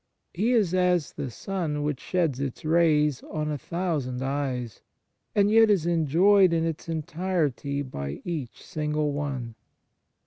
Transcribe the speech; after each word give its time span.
He 0.33 0.53
is 0.53 0.73
as 0.73 1.13
the 1.13 1.29
sun 1.29 1.83
which 1.83 1.99
sheds 1.99 2.39
its 2.39 2.65
rays 2.65 3.21
on 3.29 3.51
a 3.51 3.57
thousand 3.59 4.23
eyes, 4.23 4.81
and 5.35 5.51
yet 5.51 5.69
is 5.69 5.85
enjoyed 5.85 6.53
in 6.53 6.65
its 6.65 6.89
entirety 6.89 7.83
by 7.83 8.19
each 8.25 8.65
single 8.65 9.11
one. 9.11 9.53